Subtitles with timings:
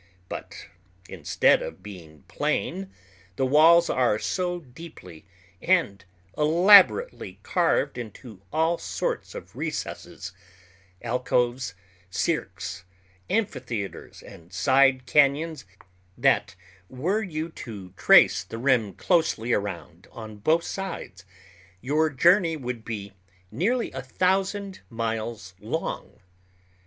[0.29, 0.65] But
[1.09, 2.89] instead of being plain,
[3.35, 5.25] the walls are so deeply
[5.61, 6.03] and
[6.35, 11.75] elaborately carved into all sorts of recesses—alcoves,
[12.09, 12.83] cirques,
[13.29, 16.55] amphitheaters, and side cañons—that,
[16.89, 21.25] were you to trace the rim closely around on both sides,
[21.79, 23.13] your journey would be
[23.51, 26.21] nearly a thousand miles long.